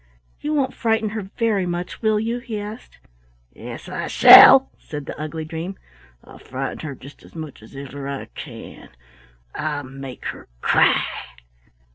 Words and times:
"You 0.39 0.55
won't 0.55 0.73
frighten 0.73 1.09
her 1.09 1.21
very 1.37 1.67
much, 1.67 2.01
will 2.01 2.19
you?" 2.19 2.39
he 2.39 2.59
asked. 2.59 2.97
"Yes, 3.53 3.87
I 3.87 4.07
shall!" 4.07 4.71
said 4.79 5.05
the 5.05 5.15
ugly 5.21 5.45
dream. 5.45 5.77
"I'll 6.23 6.39
frighten 6.39 6.79
her 6.79 6.95
just 6.95 7.21
as 7.21 7.35
much 7.35 7.61
as 7.61 7.75
ever 7.75 8.07
I 8.07 8.25
can; 8.33 8.89
I'll 9.53 9.83
make 9.83 10.25
her 10.33 10.47
cry." 10.59 11.03